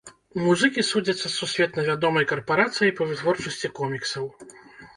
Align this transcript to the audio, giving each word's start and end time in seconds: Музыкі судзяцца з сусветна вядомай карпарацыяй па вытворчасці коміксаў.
Музыкі 0.43 0.83
судзяцца 0.91 1.21
з 1.23 1.31
сусветна 1.41 1.85
вядомай 1.89 2.27
карпарацыяй 2.33 2.91
па 3.01 3.09
вытворчасці 3.13 3.73
коміксаў. 3.81 4.25